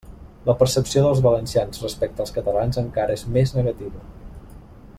[0.49, 4.03] La percepció dels valencians respecte als catalans encara és més negativa.